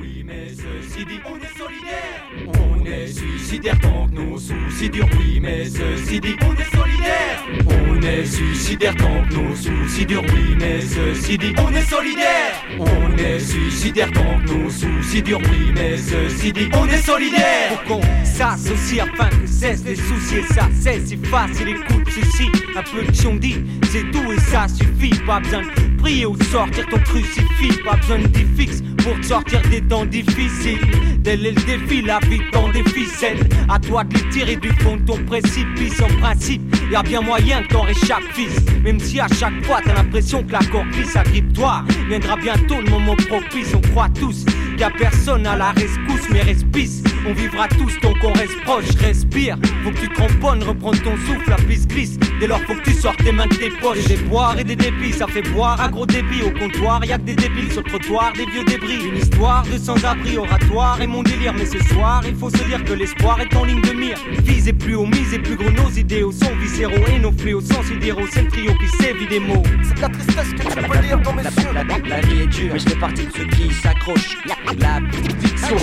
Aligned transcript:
oui, 0.00 0.24
mais 0.26 0.48
ceci 0.48 1.04
dit, 1.04 1.20
on 1.24 1.36
est 1.36 1.58
solidaire. 1.58 2.22
On 2.46 2.84
est 2.84 3.06
suicidaire 3.06 3.78
tant 3.80 4.08
que 4.08 4.14
nos 4.14 4.38
soucis 4.38 4.90
durent, 4.90 5.08
oui, 5.18 5.40
mais 5.40 5.64
ceci 5.64 6.20
dit, 6.20 6.36
on 6.42 6.52
est 6.54 6.76
solidaire. 6.76 7.44
On 7.88 8.02
est 8.02 8.24
suicidaire 8.24 8.94
tant 8.96 9.22
que 9.28 9.34
nos 9.34 9.56
soucis 9.56 10.06
durent, 10.06 10.24
oui, 10.32 10.56
mais 10.58 10.80
ceci 10.80 11.38
dit, 11.38 11.52
on 11.58 11.74
est 11.74 11.82
solidaire. 11.82 12.54
On 12.78 13.16
est 13.16 13.38
suicidaire 13.38 14.10
tant 14.12 14.40
que 14.40 14.52
nos 14.52 14.70
soucis 14.70 15.22
durent, 15.22 15.42
oui, 15.50 15.72
mais 15.74 15.96
ceci 15.96 16.52
dit, 16.52 16.68
on 16.72 16.86
est 16.86 17.02
solidaire. 17.02 17.70
Faut 17.86 17.94
qu'on 17.94 18.24
s'associe 18.24 19.00
afin 19.00 19.28
que 19.28 19.46
cesse 19.46 19.84
les 19.84 19.96
soucis 19.96 20.42
ça 20.54 20.68
cesse 20.80 21.06
si 21.06 21.16
facile 21.16 21.68
écoute 21.68 22.08
ceci 22.08 22.48
Un 22.74 22.82
peu 22.82 23.02
de 23.04 23.38
dit 23.38 23.56
c'est 23.90 24.10
tout 24.10 24.32
et 24.32 24.38
ça 24.38 24.66
suffit 24.68 25.10
Pas 25.26 25.40
besoin 25.40 25.62
de 25.62 25.89
prier 26.00 26.26
ou 26.26 26.36
sortir 26.44 26.86
ton 26.86 26.98
crucifix. 26.98 27.76
Pas 27.84 27.96
besoin 27.96 28.18
de 28.18 28.38
fixe 28.56 28.82
pour 28.98 29.18
te 29.20 29.26
sortir 29.26 29.60
des 29.70 29.80
temps 29.82 30.06
difficiles. 30.06 30.78
Tel 31.22 31.46
est 31.46 31.52
le 31.52 31.62
défi, 31.62 32.02
la 32.02 32.18
vie 32.20 32.40
dans 32.52 32.68
des 32.68 32.84
ficelles 32.84 33.48
À 33.68 33.78
toi 33.78 34.04
de 34.04 34.14
les 34.14 34.28
tirer 34.30 34.56
du 34.56 34.70
fond 34.80 34.96
de 34.96 35.04
ton 35.04 35.18
précipice. 35.24 36.00
En 36.00 36.20
principe, 36.20 36.62
y 36.90 36.96
a 36.96 37.02
bien 37.02 37.20
moyen 37.20 37.62
que 37.62 37.74
t'en 37.74 37.86
fils. 38.32 38.56
Même 38.82 39.00
si 39.00 39.20
à 39.20 39.28
chaque 39.28 39.64
fois 39.64 39.80
t'as 39.84 39.94
l'impression 39.94 40.42
que 40.42 40.52
la 40.52 40.60
glisse 40.60 41.16
Agrippe-toi, 41.16 41.84
viendra 42.08 42.36
bientôt 42.36 42.80
le 42.80 42.90
moment 42.90 43.16
propice. 43.16 43.74
On 43.74 43.80
croit 43.80 44.08
tous 44.08 44.44
qu'il 44.80 44.86
a 44.86 44.90
personne 44.90 45.46
à 45.46 45.56
la 45.56 45.72
rescousse 45.72 46.28
Mais 46.30 46.40
respice, 46.40 47.02
on 47.28 47.34
vivra 47.34 47.68
tous 47.68 47.98
donc 48.00 48.16
on 48.22 48.32
reste 48.32 48.58
proche 48.62 48.88
Respire, 48.98 49.58
faut 49.84 49.90
que 49.90 49.98
tu 49.98 50.38
bonne, 50.40 50.62
reprends 50.62 50.92
ton 50.92 51.16
souffle, 51.16 51.50
la 51.50 51.56
piste 51.56 51.90
glisse 51.90 52.18
Dès 52.38 52.46
lors 52.46 52.60
faut 52.62 52.74
que 52.74 52.84
tu 52.84 52.92
sortes 52.92 53.22
tes 53.22 53.32
mains 53.32 53.46
de 53.46 53.56
tes 53.56 53.70
poches 53.70 54.04
Des 54.04 54.16
boires 54.16 54.58
et 54.58 54.64
des 54.64 54.76
débits, 54.76 55.12
ça 55.12 55.26
fait 55.26 55.42
boire 55.42 55.80
à 55.80 55.88
gros 55.88 56.06
débit 56.06 56.42
Au 56.42 56.50
comptoir, 56.50 57.04
y 57.04 57.12
a 57.12 57.18
que 57.18 57.24
des 57.24 57.34
débiles 57.34 57.70
sur 57.70 57.82
le 57.82 57.88
trottoir, 57.88 58.32
des 58.32 58.46
vieux 58.46 58.64
débris 58.64 59.04
une 59.04 59.16
histoire 59.16 59.64
de 59.64 59.76
sans-abri 59.78 60.38
oratoire 60.38 61.00
et 61.00 61.06
mon 61.06 61.22
délire. 61.22 61.52
Mais 61.54 61.66
ce 61.66 61.78
soir, 61.92 62.22
il 62.26 62.34
faut 62.34 62.50
se 62.50 62.62
dire 62.64 62.82
que 62.84 62.92
l'espoir 62.92 63.40
est 63.40 63.54
en 63.56 63.64
ligne 63.64 63.80
de 63.82 63.92
mire. 63.92 64.18
Visez 64.44 64.72
plus 64.72 64.94
haut, 64.94 65.06
misez 65.06 65.38
plus 65.38 65.56
gros, 65.56 65.70
nos 65.70 65.90
idéaux 65.90 66.32
sont 66.32 66.54
viscéraux 66.56 67.06
et 67.14 67.18
nos 67.18 67.32
fléaux 67.32 67.60
sont 67.60 67.82
sidéraux. 67.82 68.26
C'est 68.30 68.42
le 68.42 68.48
trio 68.48 68.72
qui 68.74 68.88
sévit 69.02 69.26
des 69.26 69.40
mots. 69.40 69.62
C'est 69.82 69.94
de 69.96 70.00
la 70.00 70.08
tristesse 70.08 70.50
que 70.52 70.62
tu 70.62 70.88
peux 70.88 71.02
lire 71.02 71.20
dans 71.20 71.32
mes 71.32 71.42
yeux. 71.42 71.72
La, 71.74 71.84
la, 71.84 72.20
vie 72.20 72.42
est 72.42 72.46
dure, 72.46 72.72
mais 72.72 72.78
je 72.78 72.88
fais 72.88 72.98
partie 72.98 73.26
de 73.26 73.32
ceux 73.32 73.46
qui 73.46 73.74
s'accrochent. 73.74 74.36
La, 74.78 75.00
fiction. 75.40 75.76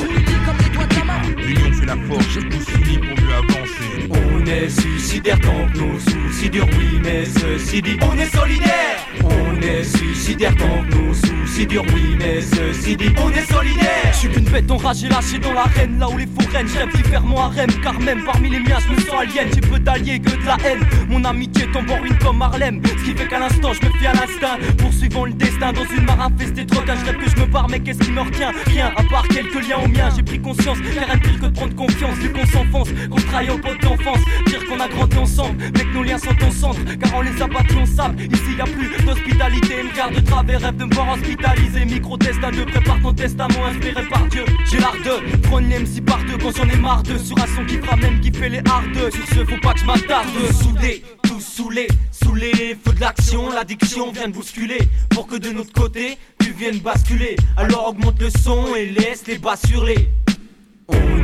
L'union 1.38 1.73
fait 1.73 1.85
la 1.85 1.95
force, 2.07 2.33
tous 2.35 2.73
unis 2.80 2.97
pour 2.99 3.23
mieux 3.23 3.33
avancer. 3.33 4.09
On 4.09 4.45
est 4.45 4.69
suicidaire 4.69 5.39
tant 5.41 5.67
nos 5.75 5.99
soucis 5.99 6.49
durent, 6.49 6.69
oui, 6.77 6.99
mais 7.03 7.25
ceci 7.25 7.81
dit, 7.81 7.97
on 8.02 8.17
est 8.17 8.33
solidaire. 8.33 9.08
On 9.25 9.61
est 9.61 9.83
suicidaire 9.83 10.55
tant 10.55 10.83
nos 10.83 11.13
soucis 11.13 11.67
durent, 11.67 11.85
oui, 11.93 12.15
mais 12.17 12.39
ceci 12.41 12.95
dit, 12.95 13.13
on 13.17 13.30
est 13.31 13.52
solidaire. 13.52 14.13
Suis 14.18 14.30
qu'une 14.30 14.46
bête 14.46 14.72
enragée 14.72 15.10
lâchée 15.10 15.38
dans 15.38 15.54
l'arène, 15.54 16.00
là 16.00 16.10
où 16.10 16.18
les 16.18 16.26
foraines, 16.26 16.66
rêve 16.66 16.90
d'y 16.96 17.04
faire 17.08 17.22
mon 17.22 17.38
harem, 17.38 17.70
car 17.84 18.00
même 18.00 18.23
parmi 18.26 18.50
les 18.50 18.60
miens, 18.62 18.80
je 18.80 18.92
me 18.92 19.00
sens 19.00 19.14
alien, 19.20 19.48
j'ai 19.54 19.62
peu 19.62 19.78
d'alliés 19.78 20.20
que 20.20 20.32
de 20.32 20.44
la 20.44 20.58
haine. 20.66 20.80
Mon 21.08 21.23
amitié 21.23 21.68
tombe 21.72 21.88
en 21.92 22.02
ruine 22.02 22.18
comme 22.18 22.42
Harlem, 22.42 22.82
ce 22.84 23.04
qui 23.04 23.16
fait 23.16 23.28
qu'à 23.28 23.38
l'instant, 23.38 23.73
je 23.73 23.88
me 23.88 23.94
fie 23.94 24.08
à 24.08 24.14
l'instinct, 24.14 24.58
poursuivant 24.80 25.26
le 25.26 25.34
destin 25.34 25.72
dans 25.72 25.86
une 25.95 26.04
mare 26.06 26.22
infestée 26.22 26.66
de 26.66 26.76
rêve 26.76 27.18
que 27.18 27.30
je 27.30 27.36
me 27.40 27.45
barre, 27.45 27.68
mais 27.70 27.80
qu'est-ce 27.80 28.00
qui 28.00 28.12
me 28.12 28.22
retient? 28.22 28.52
Rien, 28.66 28.92
à 28.95 29.04
part 29.04 29.28
quelques 29.28 29.68
liens 29.68 29.78
aux 29.86 29.88
miens, 29.88 30.10
j'ai 30.16 30.23
pris 30.23 30.40
conscience, 30.40 30.80
car 30.95 31.06
rien 31.06 31.18
pire 31.20 31.40
que 31.40 31.45
de 31.45 31.50
prendre 31.50 31.76
confiance, 31.76 32.16
vu 32.16 32.32
qu'on 32.32 32.45
s'enfonce, 32.48 32.90
qu'on 33.12 33.22
travaille 33.22 33.52
au 33.52 33.60
pote 33.60 33.82
d'enfance, 33.84 34.22
dire 34.48 34.66
qu'on 34.66 34.80
a 34.80 34.88
grandi 34.88 35.18
ensemble, 35.18 35.58
mais 35.76 35.84
que 35.84 35.94
nos 35.94 36.02
liens 36.02 36.18
sont 36.18 36.44
en 36.44 36.50
centre, 36.50 36.80
car 37.00 37.14
on 37.14 37.22
les 37.22 37.40
a 37.40 37.45
battus, 37.45 37.78
on 37.80 37.86
sable, 37.86 38.20
ici 38.23 38.56
y 38.58 38.62
a 38.62 38.64
plus 38.64 38.90
d'hospitalité, 39.06 39.84
me 39.84 39.95
garde 39.95 40.16
de 40.16 40.22
travers, 40.22 40.60
rêve 40.60 40.78
de 40.78 40.86
me 40.86 40.95
voir 40.95 41.10
hospitalisé, 41.10 41.86
micro-destin 41.86 42.50
de 42.50 42.64
prépare 42.64 43.00
ton 43.04 43.14
testament 43.14 43.66
inspiré 43.68 44.06
par 44.09 44.27
Dieu. 44.27 44.45
J'ai 44.69 44.80
l'art 44.80 44.95
de 45.03 45.38
prendre 45.47 45.67
si 45.86 46.02
par 46.02 46.23
deux 46.25 46.38
quand 46.38 46.55
j'en 46.55 46.69
ai 46.69 46.77
marre 46.77 47.03
de 47.03 47.17
Sur 47.17 47.38
un 47.38 47.47
son 47.47 47.66
qui 47.66 47.77
fera 47.77 47.95
même 47.95 48.19
kiffer 48.19 48.49
les 48.49 48.61
hardeux. 48.69 49.11
Sur 49.11 49.27
ce, 49.27 49.45
faut 49.45 49.59
pas 49.61 49.73
que 49.73 49.80
je 49.80 49.86
m'attarde. 49.86 50.27
Soudé, 50.61 51.04
tout 51.23 51.39
saoulé, 51.39 51.87
saoulé, 52.11 52.77
feu 52.83 52.93
de 52.93 52.99
l'action. 52.99 53.52
L'addiction 53.52 54.11
vient 54.11 54.27
de 54.27 54.33
bousculer. 54.33 54.80
Pour 55.09 55.27
que 55.27 55.36
de 55.36 55.49
notre 55.49 55.73
côté, 55.73 56.17
tu 56.39 56.52
viennes 56.52 56.80
basculer. 56.80 57.36
Alors 57.55 57.89
augmente 57.89 58.20
le 58.20 58.30
son 58.30 58.76
et 58.76 58.86
laisse 58.86 59.26
les 59.27 59.37
bas 59.37 59.55
sur 59.55 59.83
les. 59.83 60.09
On 60.27 60.27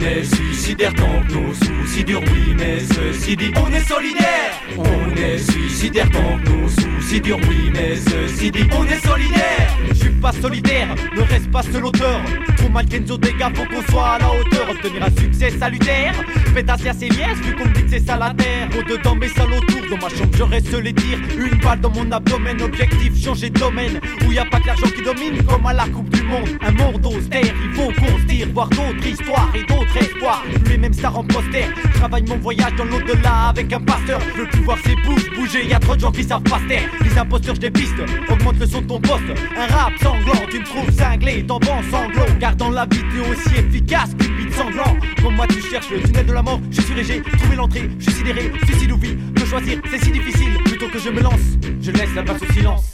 est 0.05 0.23
suicidaire 0.35 0.93
tant 0.93 1.21
que 1.27 1.33
nos 1.33 1.53
soucis 1.53 2.03
durent, 2.03 2.21
oui, 2.21 2.55
mais 2.57 2.79
ceci 2.79 3.35
dit, 3.35 3.51
on 3.55 3.71
est 3.71 3.87
solidaire. 3.87 4.53
On 4.77 5.15
est 5.15 5.37
suicidaire 5.37 6.09
tant 6.11 6.39
que 6.39 6.49
nos 6.49 6.67
soucis 6.69 7.21
durent, 7.21 7.39
oui, 7.49 7.71
mais 7.73 7.95
ceci 7.95 8.51
dit, 8.51 8.67
on 8.77 8.85
est 8.85 9.05
solidaire. 9.05 9.77
Je 9.89 9.93
suis 9.95 10.09
pas 10.09 10.31
solidaire, 10.31 10.95
ne 11.15 11.21
reste 11.21 11.51
pas 11.51 11.63
seul 11.63 11.85
auteur. 11.85 12.21
Trop 12.57 12.69
mal 12.69 12.85
Kenzo, 12.85 13.17
dégâts, 13.17 13.53
faut 13.53 13.65
qu'on 13.65 13.91
soit 13.91 14.09
à 14.09 14.19
la 14.19 14.31
hauteur. 14.31 14.69
Obtenir 14.69 15.03
un 15.03 15.21
succès 15.21 15.51
salutaire. 15.51 16.13
Pétasse 16.53 16.85
à 16.85 16.93
ses 16.93 17.09
liesses, 17.09 17.39
vu 17.43 17.55
qu'on 17.55 17.69
dit 17.69 17.83
que 17.83 17.89
c'est 17.89 18.05
ça 18.05 18.17
la 18.17 18.33
terre. 18.33 18.69
Au 18.77 18.83
dedans, 18.83 19.15
mes 19.15 19.27
salauds 19.29 19.57
autour, 19.57 19.81
dans 19.89 19.97
ma 19.97 20.09
chambre, 20.09 20.31
je 20.37 20.43
reste 20.43 20.73
les 20.73 20.93
dire. 20.93 21.19
Une 21.37 21.59
balle 21.59 21.81
dans 21.81 21.91
mon 21.91 22.11
abdomen, 22.11 22.61
objectif, 22.61 23.21
changer 23.21 23.49
de 23.49 23.59
domaine. 23.59 23.99
Où 24.25 24.31
y 24.31 24.39
a 24.39 24.45
pas 24.45 24.59
que 24.59 24.67
l'argent 24.67 24.87
qui 24.95 25.03
domine, 25.03 25.43
comme 25.43 25.65
à 25.65 25.73
la 25.73 25.87
Coupe 25.87 26.09
du 26.09 26.23
Monde. 26.23 26.49
Un 26.61 26.71
monde 26.71 27.05
austère, 27.05 27.41
il 27.43 27.75
faut 27.75 27.91
qu'on 27.99 28.17
voir 28.41 28.67
d'autres 28.69 29.05
histoires 29.05 29.49
et 29.53 29.63
d'autres 29.63 29.97
espoirs. 29.97 30.43
les 30.67 30.77
mêmes 30.77 30.93
stars 30.93 31.17
en 31.17 31.23
poster. 31.23 31.65
Travaille 31.93 32.23
mon 32.23 32.37
voyage 32.37 32.75
dans 32.75 32.85
l'au-delà 32.85 33.49
avec 33.49 33.71
un 33.71 33.79
pasteur. 33.79 34.19
Je 34.35 34.41
veux 34.41 34.47
plus 34.47 34.63
voir 34.63 34.77
ses 34.83 34.95
bouches 34.95 35.29
bouger, 35.35 35.67
y 35.67 35.73
a 35.73 35.79
trop 35.79 35.95
de 35.95 36.01
gens 36.01 36.11
qui 36.11 36.23
savent 36.23 36.43
pas 36.43 36.59
taire. 36.67 36.89
Les 37.03 37.17
imposteurs, 37.17 37.55
je 37.55 37.67
pistes, 37.67 38.01
augmente 38.29 38.59
le 38.59 38.65
son 38.65 38.81
de 38.81 38.87
ton 38.87 38.99
poste. 38.99 39.23
Un 39.55 39.67
rap 39.67 39.93
sanglant, 40.01 40.45
tu 40.49 40.59
me 40.59 40.65
trouves 40.65 40.91
cinglé, 40.91 41.43
dans 41.43 41.59
bon 41.59 41.81
sanglot. 41.91 42.25
Gardant 42.39 42.69
la 42.69 42.85
vidéo 42.85 43.23
aussi 43.31 43.55
efficace 43.55 44.11
qu'une 44.17 44.35
bite 44.35 44.53
sanglant. 44.53 44.97
Comme 45.21 45.35
moi, 45.35 45.47
tu 45.47 45.61
cherches 45.61 45.89
le 45.91 46.01
tunnel 46.01 46.25
de 46.25 46.33
la 46.33 46.41
mort, 46.41 46.59
je 46.71 46.81
suis 46.81 46.95
léger, 46.95 47.21
trouver 47.21 47.55
l'entrée, 47.55 47.89
je 47.99 48.03
suis 48.03 48.13
sidéré, 48.13 48.51
suicide 48.65 48.91
ou 48.91 48.97
vie. 48.97 49.15
De 49.15 49.45
choisir, 49.45 49.79
c'est 49.89 50.03
si 50.03 50.11
difficile. 50.11 50.53
Plutôt 50.65 50.89
que 50.89 50.99
je 50.99 51.09
me 51.09 51.21
lance, 51.21 51.57
je 51.81 51.91
laisse 51.91 52.13
la 52.15 52.23
place 52.23 52.41
au 52.41 52.53
silence. 52.53 52.92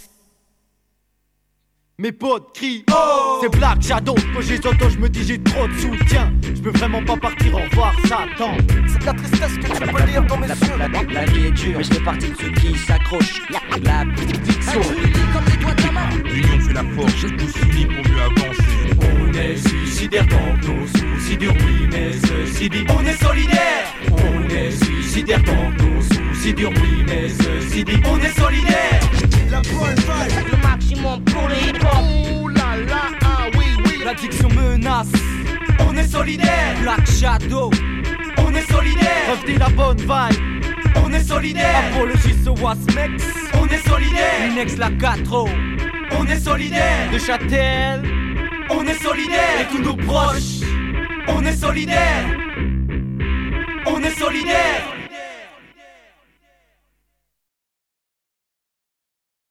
Mes 2.00 2.14
potes 2.14 2.54
crient 2.54 2.86
Oh 2.90 3.40
C'est 3.42 3.52
Black 3.58 3.82
Shadow. 3.82 4.16
Quand 4.34 4.40
j'ai 4.40 4.58
auto 4.60 4.90
je 4.90 4.98
me 5.00 5.10
dis 5.10 5.22
j'ai 5.26 5.38
trop 5.38 5.68
de 5.68 5.74
soutien. 5.74 6.32
Je 6.56 6.62
peux 6.62 6.70
vraiment 6.70 7.04
pas 7.04 7.18
partir 7.18 7.54
au 7.54 7.58
revoir 7.58 7.94
Satan. 8.08 8.56
C'est 8.88 9.00
de 9.00 9.06
la 9.06 9.14
tristesse 9.14 9.58
que 9.58 9.66
tu 9.66 9.92
peux 9.92 10.04
lire 10.06 10.24
dans 10.24 10.38
mes 10.38 10.48
yeux 10.48 10.78
la, 10.78 10.88
la, 10.88 11.26
vie 11.26 11.48
est 11.48 11.52
dure 11.52 11.78
mais 11.78 11.84
je 11.84 11.94
fais 11.94 12.00
partie 12.00 12.30
de 12.30 12.36
ceux 12.38 12.52
qui 12.52 12.78
s'accrochent. 12.78 13.42
La 13.84 14.06
fiction. 14.16 14.80
L'union 16.24 16.59
fait 16.62 16.74
la 16.74 16.84
force 16.96 17.22
tous 17.22 17.62
unis 17.68 17.86
pour 17.86 18.12
mieux 18.12 18.22
avancer. 18.22 18.64
On 19.02 19.34
est 19.34 19.58
suicidaire 19.58 20.26
dans 20.28 20.68
nos 20.70 20.88
soucis 20.88 21.36
durent 21.36 21.54
Oui 21.66 21.90
mais 21.92 22.14
ceci 22.14 22.70
dit. 22.70 22.86
On 22.98 23.06
est 23.06 23.22
solidaire. 23.22 23.94
On 24.09 24.48
est 24.48 24.72
suicidaire 24.72 25.44
dans 25.44 25.84
nos 25.84 26.02
soucis 26.02 26.54
durent 26.54 26.72
Oui 26.82 27.04
mais 27.09 27.28
ceci 27.28 27.84
dit. 27.84 28.02
On 28.06 28.18
est 28.20 28.40
solidaire 28.40 28.89
On 35.88 35.96
est 35.96 36.08
solidaire. 36.08 36.76
Black 36.82 37.06
Shadow. 37.10 37.70
On 38.38 38.54
est 38.54 38.72
solidaire. 38.72 39.32
Revenez 39.32 39.58
la 39.58 39.70
bonne 39.70 39.98
vibe. 39.98 40.64
On 41.04 41.12
est 41.14 41.24
solidaire. 41.24 41.84
Apologie 41.92 42.36
so 42.44 42.54
Wasmex. 42.56 43.24
On 43.54 43.68
est 43.68 43.88
solidaire. 43.88 44.48
Linex 44.50 44.78
la 44.78 44.90
4 44.92 45.46
On 46.18 46.26
est 46.26 46.40
solidaire. 46.40 47.12
De 47.12 47.18
Châtel. 47.18 48.04
On 48.70 48.86
est 48.86 49.02
solidaire. 49.02 49.62
Et 49.62 49.76
tous 49.76 49.82
nos 49.82 49.96
proches. 49.96 50.62
On 51.28 51.44
est 51.46 51.56
solidaire. 51.56 52.26
On 53.86 54.02
est 54.02 54.20
solidaire. 54.20 54.99